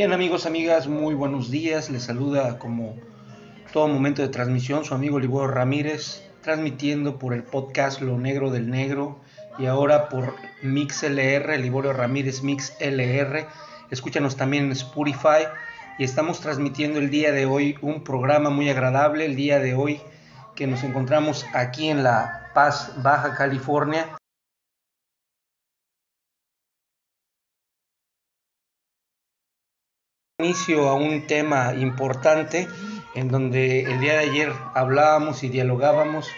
[0.00, 1.90] Bien amigos, amigas, muy buenos días.
[1.90, 2.96] Les saluda como
[3.70, 8.70] todo momento de transmisión su amigo Liborio Ramírez, transmitiendo por el podcast Lo Negro del
[8.70, 9.20] Negro
[9.58, 13.46] y ahora por MixLR, Liborio Ramírez MixLR.
[13.90, 15.44] Escúchanos también en Spotify
[15.98, 20.00] y estamos transmitiendo el día de hoy un programa muy agradable, el día de hoy
[20.56, 24.06] que nos encontramos aquí en La Paz, Baja California.
[30.42, 32.66] Inicio a un tema importante
[33.14, 36.28] en donde el día de ayer hablábamos y dialogábamos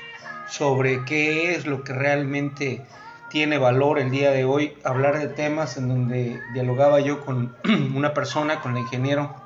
[0.49, 2.85] sobre qué es lo que realmente
[3.31, 7.55] tiene valor el día de hoy, hablar de temas en donde dialogaba yo con
[7.95, 9.37] una persona, con el ingeniero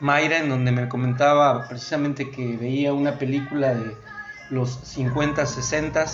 [0.00, 3.96] Mayra, en donde me comentaba precisamente que veía una película de
[4.50, 6.04] los 50, 60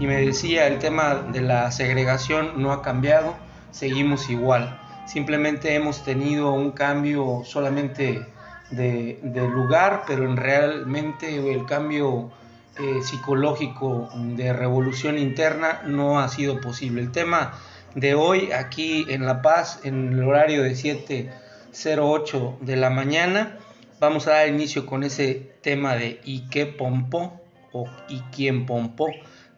[0.00, 3.34] y me decía el tema de la segregación no ha cambiado,
[3.70, 4.78] seguimos igual.
[5.08, 8.26] Simplemente hemos tenido un cambio solamente
[8.70, 9.18] de,
[9.50, 12.30] lugar, pero en realmente el cambio
[12.78, 17.00] eh, psicológico de revolución interna no ha sido posible.
[17.00, 17.54] El tema
[17.94, 21.30] de hoy aquí en La Paz, en el horario de 7
[21.72, 23.56] 08 de la mañana.
[24.00, 27.40] Vamos a dar inicio con ese tema de ¿y qué pompó?
[27.72, 29.08] o ¿y quién pompó?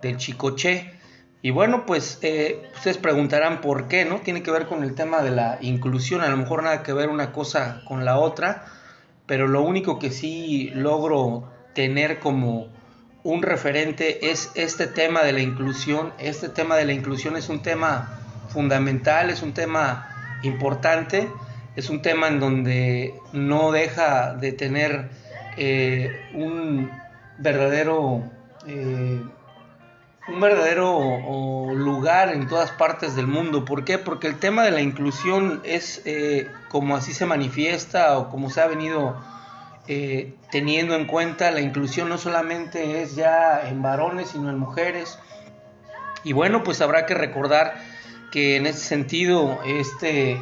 [0.00, 0.99] del Chicoche.
[1.42, 4.20] Y bueno, pues eh, ustedes preguntarán por qué, ¿no?
[4.20, 7.08] Tiene que ver con el tema de la inclusión, a lo mejor nada que ver
[7.08, 8.64] una cosa con la otra,
[9.26, 12.68] pero lo único que sí logro tener como
[13.22, 16.12] un referente es este tema de la inclusión.
[16.18, 18.18] Este tema de la inclusión es un tema
[18.48, 21.28] fundamental, es un tema importante
[21.76, 25.08] es un tema en donde no deja de tener
[25.56, 26.90] eh, un
[27.38, 28.24] verdadero
[28.66, 29.22] eh,
[30.32, 33.64] un verdadero lugar en todas partes del mundo.
[33.64, 33.98] ¿Por qué?
[33.98, 38.60] Porque el tema de la inclusión es eh, como así se manifiesta o como se
[38.60, 39.16] ha venido
[40.52, 41.50] teniendo en cuenta.
[41.50, 45.18] La inclusión no solamente es ya en varones, sino en mujeres.
[46.22, 47.74] Y bueno, pues habrá que recordar
[48.30, 50.40] que en ese sentido, este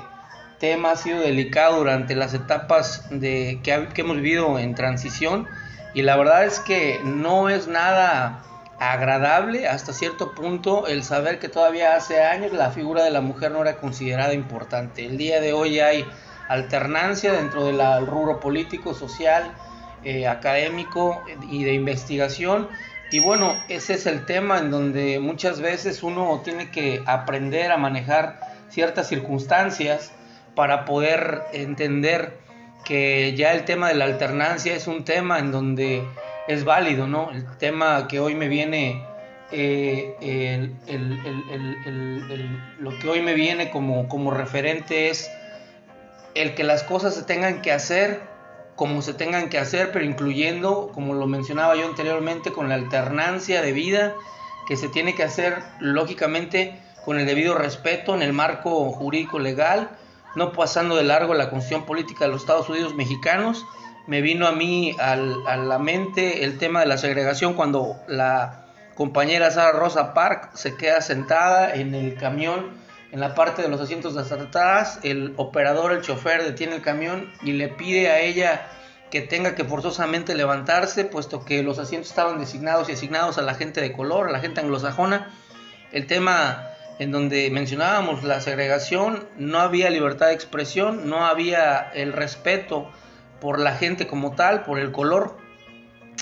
[0.59, 5.47] tema ha sido delicado durante las etapas de, que, hemos vivido en transición
[5.95, 8.43] y la verdad es que no es nada
[8.79, 13.51] agradable hasta cierto punto el saber que todavía hace años la figura de la mujer
[13.51, 15.05] no era considerada importante.
[15.05, 16.07] El día de hoy hay
[16.49, 19.53] alternancia dentro del rubro político, social,
[20.05, 22.69] eh, académico y de investigación.
[23.11, 27.77] Y bueno, ese es el tema en donde muchas veces uno tiene que aprender a
[27.79, 30.13] manejar ciertas circunstancias
[30.55, 32.39] para poder entender
[32.85, 36.05] que ya el tema de la alternancia es un tema en donde
[36.49, 37.31] es válido, ¿no?
[37.31, 39.07] El tema que hoy me viene,
[39.53, 40.73] eh,
[42.81, 45.31] lo que hoy me viene como, como referente es
[46.35, 48.21] el que las cosas se tengan que hacer
[48.75, 53.61] como se tengan que hacer, pero incluyendo, como lo mencionaba yo anteriormente, con la alternancia
[53.61, 54.15] de vida
[54.69, 59.91] que se tiene que hacer lógicamente con el debido respeto en el marco jurídico legal
[60.39, 63.67] no pasando de largo la cuestión política de los Estados Unidos mexicanos.
[64.09, 68.65] Me vino a mí a la mente el tema de la segregación cuando la
[68.95, 72.71] compañera Sara Rosa Park se queda sentada en el camión,
[73.13, 77.31] en la parte de los asientos de atrás, el operador, el chofer detiene el camión
[77.43, 78.71] y le pide a ella
[79.11, 83.57] que tenga que forzosamente levantarse, puesto que los asientos estaban designados y asignados a la
[83.57, 85.35] gente de color, a la gente anglosajona.
[85.93, 86.67] El tema
[86.99, 92.91] en donde mencionábamos la segregación, no había libertad de expresión, no había el respeto
[93.41, 95.37] por la gente como tal, por el color,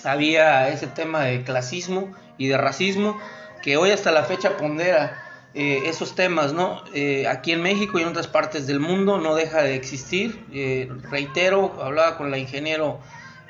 [0.05, 3.19] había ese tema de clasismo y de racismo
[3.63, 5.23] que hoy hasta la fecha pondera
[5.55, 6.83] eh, esos temas, ¿no?
[6.93, 10.45] Eh, aquí en México y en otras partes del mundo no deja de existir.
[10.53, 13.01] Eh, reitero, hablaba con la ingeniero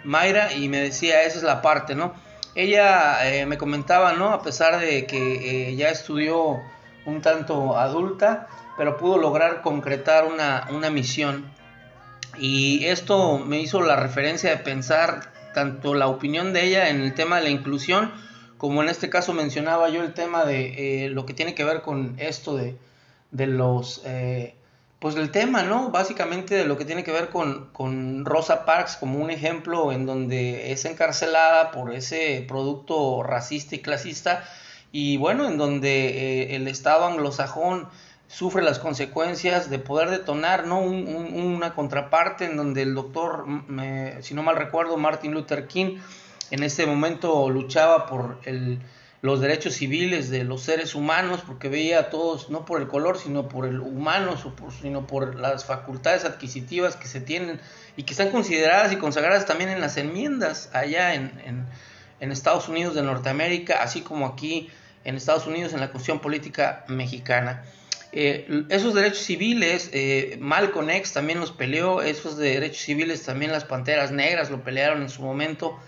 [0.04, 2.14] Mayra y me decía, esa es la parte, ¿no?
[2.54, 4.32] Ella me comentaba, ¿no?
[4.32, 6.62] A pesar de que ya estudió
[7.04, 8.46] un tanto adulta,
[8.78, 11.44] pero pudo lograr concretar una, una misión.
[12.38, 17.14] Y esto me hizo la referencia de pensar tanto la opinión de ella en el
[17.14, 18.12] tema de la inclusión,
[18.58, 21.82] como en este caso mencionaba yo el tema de eh, lo que tiene que ver
[21.82, 22.76] con esto de,
[23.30, 24.02] de los...
[24.04, 24.54] Eh,
[24.98, 25.90] pues del tema, ¿no?
[25.90, 30.06] Básicamente de lo que tiene que ver con, con, Rosa Parks como un ejemplo en
[30.06, 34.42] donde es encarcelada por ese producto racista y clasista
[34.92, 37.88] y bueno, en donde eh, el Estado anglosajón
[38.28, 40.80] sufre las consecuencias de poder detonar ¿no?
[40.80, 43.46] una contraparte en donde el doctor,
[44.20, 45.98] si no mal recuerdo, Martin Luther King
[46.50, 48.80] en ese momento luchaba por el,
[49.22, 53.18] los derechos civiles de los seres humanos, porque veía a todos no por el color,
[53.18, 54.36] sino por el humano,
[54.80, 57.60] sino por las facultades adquisitivas que se tienen
[57.96, 61.66] y que están consideradas y consagradas también en las enmiendas allá en,
[62.20, 64.70] Estados Unidos de Norteamérica, así como aquí
[65.04, 67.64] en Estados Unidos en la Constitución Política Mexicana.
[68.18, 73.66] Eh, esos derechos civiles, eh, Malcolm X también los peleó, esos derechos civiles también las
[73.66, 75.78] Panteras Negras lo pelearon en su momento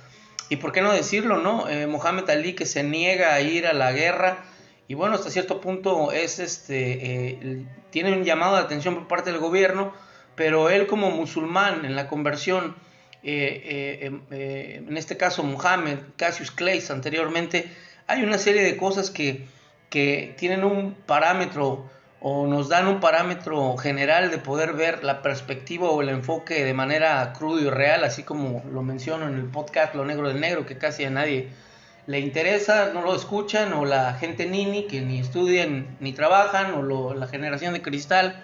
[0.51, 1.71] y por qué no decirlo, ¿no?
[1.71, 4.45] Eh, Mohamed Ali que se niega a ir a la guerra
[4.89, 9.31] y bueno, hasta cierto punto es este, eh, tiene un llamado de atención por parte
[9.31, 9.95] del gobierno,
[10.35, 12.77] pero él como musulmán en la conversión,
[13.23, 17.71] eh, em, en este caso Mohamed, Cassius Clay anteriormente,
[18.07, 19.47] hay una serie de cosas que,
[19.89, 25.89] que tienen un parámetro o nos dan un parámetro general de poder ver la perspectiva
[25.89, 29.95] o el enfoque de manera crudo y real, así como lo menciono en el podcast
[29.95, 31.49] Lo Negro del Negro, que casi a nadie
[32.07, 37.15] le interesa, no lo escuchan, o la gente nini que ni estudian ni trabajan, o
[37.15, 38.43] la generación de cristal,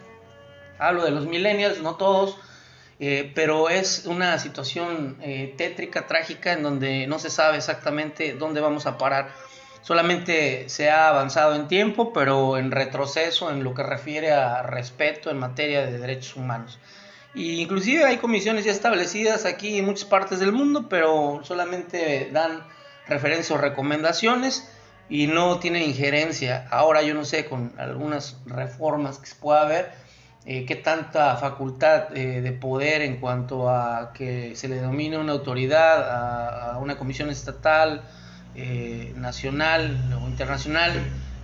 [0.78, 2.38] hablo de los millennials, no todos,
[3.00, 8.60] eh, pero es una situación eh, tétrica, trágica, en donde no se sabe exactamente dónde
[8.60, 9.32] vamos a parar
[9.84, 15.30] solamente se ha avanzado en tiempo, pero en retroceso en lo que refiere a respeto
[15.30, 16.78] en materia de derechos humanos.
[17.34, 22.62] Y inclusive hay comisiones ya establecidas aquí en muchas partes del mundo, pero solamente dan
[23.06, 24.70] referencias o recomendaciones
[25.10, 26.66] y no tienen injerencia.
[26.70, 29.92] Ahora yo no sé con algunas reformas que se pueda haber,
[30.46, 35.32] eh, qué tanta facultad eh, de poder en cuanto a que se le domine una
[35.32, 38.02] autoridad, a una comisión estatal,
[38.56, 40.92] eh, nacional o internacional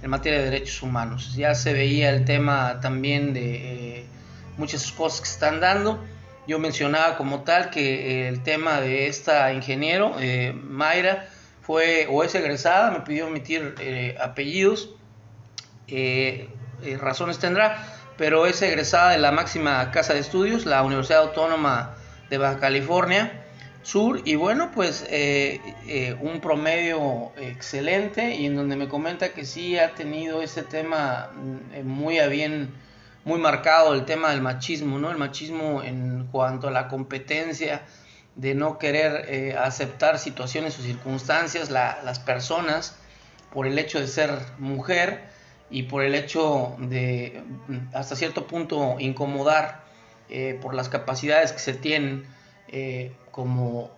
[0.00, 1.34] en materia de derechos humanos.
[1.34, 4.04] Ya se veía el tema también de eh,
[4.56, 6.02] muchas cosas que están dando.
[6.46, 11.26] Yo mencionaba como tal que el tema de esta ingeniero, eh, Mayra,
[11.62, 13.74] fue o es egresada, me pidió emitir
[14.20, 14.90] apellidos,
[17.00, 17.84] razones tendrá,
[18.16, 21.94] pero es egresada de la máxima casa de estudios, la Universidad Autónoma
[22.28, 23.39] de Baja California,
[23.82, 29.46] Sur y bueno pues eh, eh, un promedio excelente y en donde me comenta que
[29.46, 32.74] sí ha tenido ese tema mm, eh, muy bien
[33.24, 37.80] muy marcado el tema del machismo no el machismo en cuanto a la competencia
[38.36, 42.96] de no querer aceptar situaciones o circunstancias las personas
[43.52, 45.24] por el hecho de ser mujer
[45.70, 49.84] y por el hecho de mm, hasta cierto punto incomodar
[50.60, 52.26] por las capacidades que se tienen
[53.30, 53.90] como,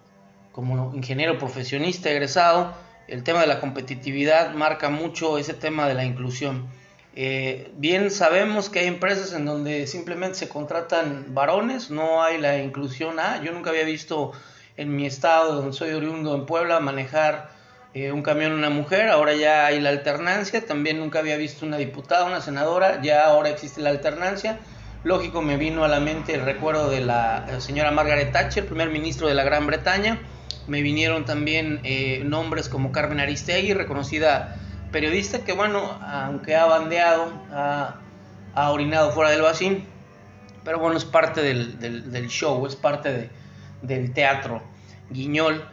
[0.53, 2.75] como ingeniero profesionista egresado,
[3.09, 6.69] el tema de la competitividad marca mucho ese tema de la inclusión.
[7.15, 12.59] Eh, bien sabemos que hay empresas en donde simplemente se contratan varones, no hay la
[12.59, 13.43] inclusión A.
[13.43, 14.33] Yo nunca había visto
[14.77, 17.51] en mi estado, donde soy oriundo, en Puebla, manejar
[17.93, 20.65] eh, un camión una mujer, ahora ya hay la alternancia.
[20.65, 24.58] También nunca había visto una diputada, una senadora, ya ahora existe la alternancia.
[25.05, 28.89] Lógico, me vino a la mente el recuerdo de la eh, señora Margaret Thatcher, primer
[28.89, 30.21] ministro de la Gran Bretaña.
[30.69, 34.56] Me vinieron también eh, nombres como Carmen Aristegui, reconocida
[34.93, 39.85] periodista, que bueno, aunque ha bandeado, ha, orinado fuera del vacín,
[40.63, 43.29] pero bueno, es parte del, show, es parte
[43.81, 44.63] del teatro.
[45.11, 45.65] Guiñol,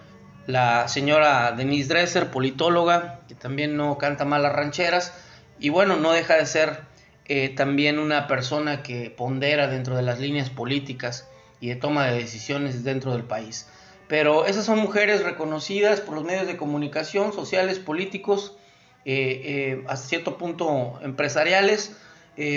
[0.48, 5.14] la señora Denise Dresser, politóloga, que también no canta mal las rancheras,
[5.60, 6.89] y bueno, no deja de ser
[7.32, 11.30] eh, también una persona que pondera dentro de las líneas políticas
[11.62, 13.68] y de toma de decisiones dentro del país.
[14.08, 18.58] Pero esas son mujeres reconocidas por los medios de comunicación, sociales, políticos,
[19.06, 21.96] eh, eh, hasta cierto punto empresariales.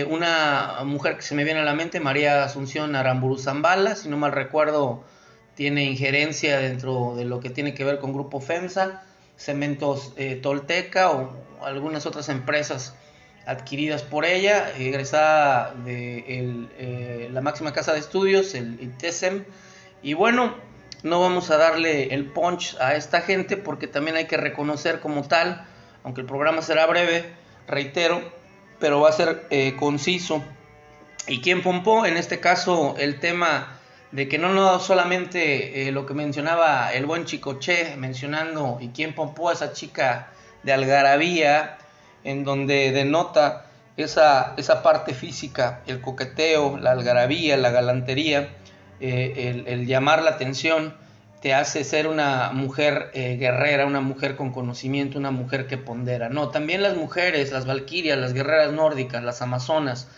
[0.08, 4.16] una mujer que se me viene a la mente, María Asunción Aramburu Zambala, si no
[4.16, 5.04] mal recuerdo,
[5.54, 9.02] tiene injerencia dentro de lo que tiene que ver con Grupo FEMSA,
[9.36, 12.94] Cementos Tolteca o algunas otras empresas
[13.46, 16.24] adquiridas por ella, egresada de
[16.78, 19.44] eh, la máxima casa de estudios, el ITESEM.
[20.02, 20.54] Y bueno,
[21.02, 25.22] no vamos a darle el punch a esta gente porque también hay que reconocer como
[25.26, 25.66] tal,
[26.04, 27.24] aunque el programa será breve,
[27.66, 28.20] reitero,
[28.78, 30.42] pero va a ser eh, conciso.
[31.26, 32.04] ¿Y quién pompó?
[32.06, 33.78] En este caso, el tema
[34.10, 39.14] de que no, no solamente eh, lo que mencionaba el buen Chicoche, mencionando y quién
[39.14, 40.32] pompó a esa chica
[40.62, 41.78] de Algarabía,
[42.24, 48.50] en donde denota esa, esa parte física, el coqueteo, la algarabía, la galantería,
[49.00, 50.94] eh, el, llamar la atención,
[51.40, 56.28] te hace ser una mujer eh, guerrera, una mujer con conocimiento, una mujer que pondera.
[56.28, 60.08] No, también las mujeres, las valquirias, las guerreras nórdicas, las amazonas,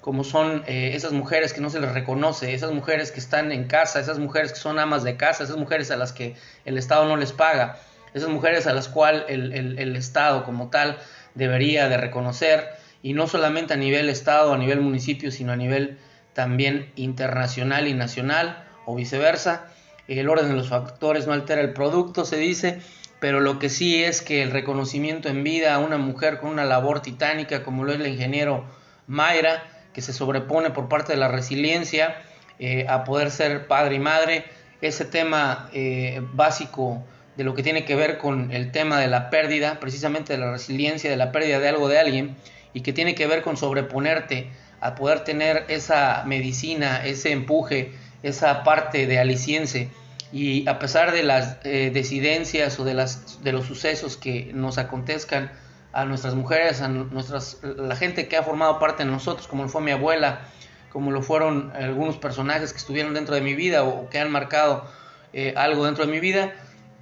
[0.00, 3.64] como son eh, esas mujeres que no se les reconoce, esas mujeres que están en
[3.64, 7.04] casa, esas mujeres que son amas de casa, esas mujeres a las que el Estado
[7.04, 7.76] no les paga
[8.14, 10.98] esas mujeres a las cuales el, Estado como tal
[11.34, 12.68] debería de reconocer,
[13.02, 15.98] y no solamente a nivel Estado, a nivel municipio, sino a nivel
[16.34, 19.66] también internacional y nacional, o viceversa.
[20.08, 22.80] El orden de los factores no altera el producto, se dice,
[23.20, 26.64] pero lo que sí es que el reconocimiento en vida a una mujer con una
[26.64, 28.64] labor titánica, como lo es el ingeniero
[29.06, 32.16] Mayra, que se sobrepone por parte de la resiliencia
[32.58, 34.44] eh, a poder ser padre y madre,
[34.80, 37.04] ese tema eh, básico
[37.36, 40.52] de lo que tiene que ver con el tema de la pérdida, precisamente de la
[40.52, 42.36] resiliencia, de la pérdida de algo de alguien,
[42.72, 48.62] y que tiene que ver con sobreponerte a poder tener esa medicina, ese empuje, esa
[48.62, 49.88] parte de aliciense.
[50.32, 54.78] Y a pesar de las eh, decidencias o de, las, de los sucesos que nos
[54.78, 55.50] acontezcan
[55.92, 59.68] a nuestras mujeres, a nuestras, la gente que ha formado parte de nosotros, como lo
[59.68, 60.42] fue mi abuela,
[60.90, 64.86] como lo fueron algunos personajes que estuvieron dentro de mi vida o que han marcado
[65.32, 66.52] eh, algo dentro de mi vida,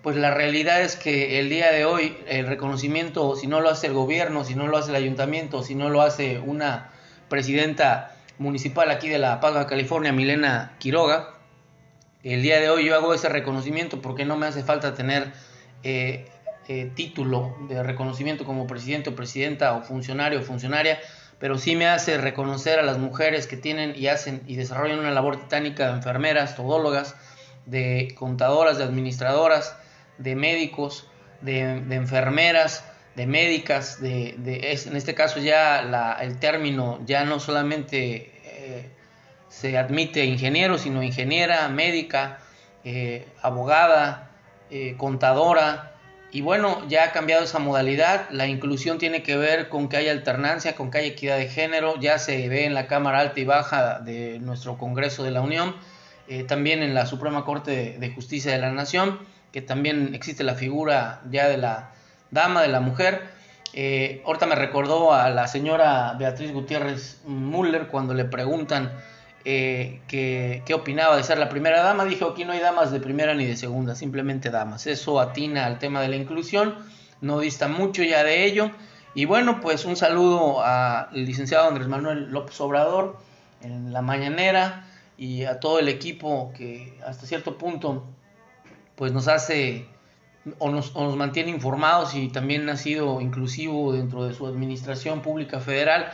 [0.03, 3.89] pues la realidad es que el día de hoy el reconocimiento, si no lo hace
[3.89, 6.91] el gobierno, si no lo hace el ayuntamiento, si no lo hace una
[7.29, 11.35] presidenta municipal aquí de La Paz, California, Milena Quiroga,
[12.23, 15.33] el día de hoy yo hago ese reconocimiento porque no me hace falta tener
[15.83, 16.29] eh,
[16.69, 21.01] eh, título de reconocimiento como presidente o presidenta o funcionario o funcionaria,
[21.39, 25.11] pero sí me hace reconocer a las mujeres que tienen y hacen y desarrollan una
[25.11, 27.17] labor titánica de enfermeras, todólogas,
[27.67, 29.77] de contadoras, de administradoras,
[30.19, 31.09] de médicos,
[31.41, 31.61] de,
[31.91, 32.85] enfermeras,
[33.17, 38.91] de médicas, de, en este caso ya el término ya no solamente eh,
[39.49, 42.39] se admite ingeniero, sino ingeniera, médica,
[42.85, 44.31] eh, abogada,
[44.99, 45.89] contadora,
[46.31, 48.29] y bueno, ya ha cambiado esa modalidad.
[48.31, 51.99] La inclusión tiene que ver con que haya alternancia, con que haya equidad de género.
[52.01, 55.75] Ya se ve en la Cámara Alta y Baja de nuestro Congreso de la Unión,
[56.29, 59.21] eh, también en la Suprema Corte de Justicia de la Nación,
[59.53, 61.91] que también existe la figura ya de la
[62.31, 63.23] dama, de la mujer.
[63.75, 68.93] Eh, ahorita me recordó a la señora Beatriz Gutiérrez Müller cuando le preguntan
[69.45, 73.35] eh, qué opinaba de ser la primera dama, dijo aquí no hay damas de primera
[73.35, 74.87] ni de segunda, simplemente damas.
[74.87, 76.75] Eso atina al tema de la inclusión,
[77.21, 78.71] no dista mucho ya de ello.
[79.15, 83.19] Y bueno, pues un saludo al licenciado Andrés Manuel López Obrador
[83.63, 84.87] en la mañanera
[85.17, 88.07] y a todo el equipo que hasta cierto punto
[88.99, 89.87] pues nos hace
[90.59, 96.11] o nos, mantiene informados y también ha sido inclusivo dentro de su administración pública federal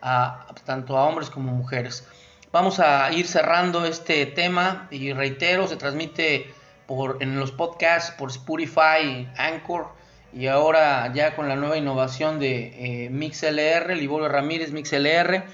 [0.00, 2.06] a, tanto a hombres como mujeres.
[2.52, 6.52] Vamos a ir cerrando este tema y reitero, se transmite
[6.86, 9.88] por, en los podcasts por Spotify, Anchor
[10.32, 15.44] y ahora ya con la nueva innovación de eh, MixLR, Liborio Ramírez MixLR.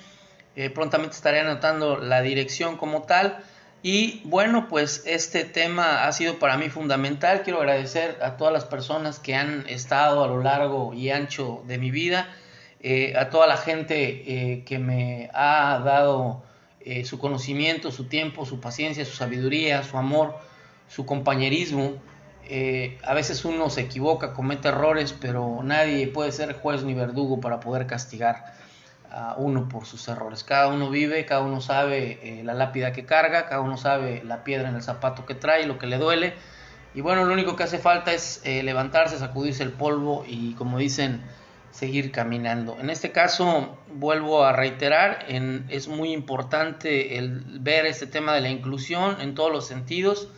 [0.56, 3.42] Eh, prontamente estaré anotando la dirección como tal.
[3.84, 7.42] Y bueno, pues este tema ha sido para mí fundamental.
[7.42, 11.78] Quiero agradecer a todas las personas que han estado a lo largo y ancho de
[11.78, 12.34] mi vida,
[12.80, 16.42] eh, a toda la gente que me ha dado
[16.86, 20.36] eh, su conocimiento, su tiempo, su paciencia, su sabiduría, su amor,
[20.86, 21.94] su compañerismo.
[22.46, 27.40] Eh, a veces uno se equivoca, comete errores, pero nadie puede ser juez ni verdugo
[27.40, 28.52] para poder castigar
[29.14, 30.44] a uno por sus errores.
[30.44, 34.44] Cada uno vive, cada uno sabe eh, la lápida que carga, cada uno sabe la
[34.44, 36.34] piedra en el zapato que trae, lo que le duele.
[36.94, 41.22] Y bueno, lo único que hace falta es levantarse, sacudirse el polvo y como dicen,
[41.72, 42.76] seguir caminando.
[42.78, 47.20] En este caso, vuelvo a reiterar, es muy importante
[47.58, 50.28] ver este tema de la inclusión en todos los sentidos,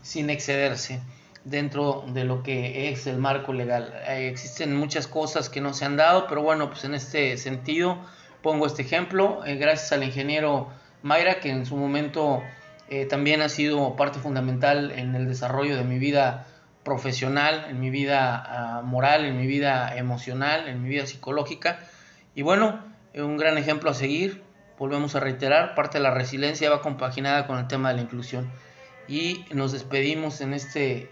[0.00, 1.02] sin excederse
[1.48, 3.94] dentro de lo que es el marco legal.
[4.06, 7.98] Eh, existen muchas cosas que no se han dado, pero bueno, pues en este sentido
[8.42, 10.68] pongo este ejemplo, eh, gracias al ingeniero
[11.02, 12.42] Mayra, que en su momento
[12.88, 16.46] eh, también ha sido parte fundamental en el desarrollo de mi vida
[16.84, 21.80] profesional, en mi vida ah, moral, en mi vida emocional, en mi vida psicológica.
[22.34, 24.42] Y bueno, un gran ejemplo a seguir,
[24.78, 28.50] volvemos a reiterar, parte de la resiliencia va compaginada con el tema de la inclusión.
[29.08, 31.10] Y nos despedimos en este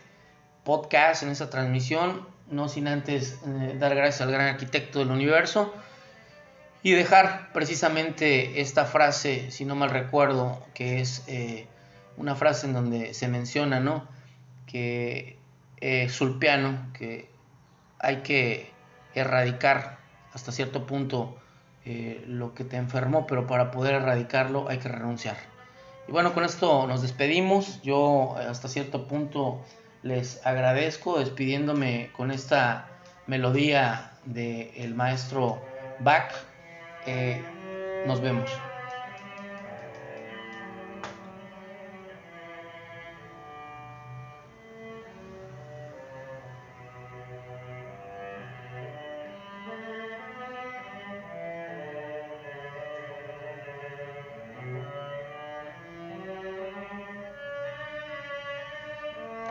[0.66, 5.72] podcast, en esta transmisión, no sin antes eh, dar gracias al gran arquitecto del universo
[6.82, 11.66] y dejar precisamente esta frase, si no mal recuerdo, que es eh,
[12.16, 14.06] una frase en donde se menciona, ¿no?
[14.66, 15.38] Que
[15.80, 17.28] eh, sulpiano que
[17.98, 18.70] hay que
[19.14, 19.98] erradicar
[20.32, 21.36] hasta cierto punto
[21.84, 25.36] eh, lo que te enfermó, pero para poder erradicarlo hay que renunciar.
[26.08, 27.80] Y bueno, con esto nos despedimos.
[27.82, 29.60] Yo hasta cierto punto
[30.06, 32.88] les agradezco despidiéndome con esta
[33.26, 35.60] melodía del maestro
[36.00, 36.32] Bach.
[37.06, 37.42] Eh,
[38.06, 38.50] nos vemos.